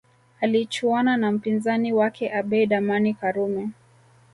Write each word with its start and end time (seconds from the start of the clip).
Akichuana 0.41 1.17
na 1.17 1.31
mpinzani 1.31 1.93
wake 1.93 2.33
Abeid 2.33 2.73
Amani 2.73 3.13
Karume 3.13 3.69